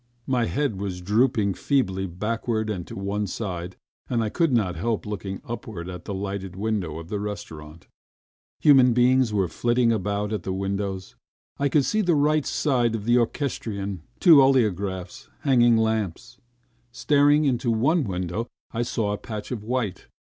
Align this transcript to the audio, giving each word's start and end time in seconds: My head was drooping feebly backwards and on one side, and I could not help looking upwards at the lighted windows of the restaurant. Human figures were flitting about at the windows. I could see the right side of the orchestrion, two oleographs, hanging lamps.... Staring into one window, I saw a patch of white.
My 0.25 0.45
head 0.47 0.77
was 0.81 0.99
drooping 0.99 1.53
feebly 1.53 2.07
backwards 2.07 2.71
and 2.71 2.91
on 2.91 3.05
one 3.05 3.27
side, 3.27 3.75
and 4.09 4.23
I 4.23 4.29
could 4.29 4.51
not 4.51 4.75
help 4.75 5.05
looking 5.05 5.43
upwards 5.47 5.91
at 5.91 6.05
the 6.05 6.13
lighted 6.15 6.55
windows 6.55 7.01
of 7.01 7.09
the 7.09 7.19
restaurant. 7.19 7.85
Human 8.61 8.95
figures 8.95 9.31
were 9.31 9.47
flitting 9.47 9.91
about 9.91 10.33
at 10.33 10.41
the 10.41 10.53
windows. 10.53 11.15
I 11.59 11.69
could 11.69 11.85
see 11.85 12.01
the 12.01 12.15
right 12.15 12.47
side 12.47 12.95
of 12.95 13.05
the 13.05 13.19
orchestrion, 13.19 14.01
two 14.19 14.41
oleographs, 14.41 15.29
hanging 15.41 15.77
lamps.... 15.77 16.39
Staring 16.91 17.45
into 17.45 17.69
one 17.69 18.03
window, 18.03 18.47
I 18.71 18.81
saw 18.81 19.13
a 19.13 19.19
patch 19.19 19.51
of 19.51 19.63
white. 19.63 20.07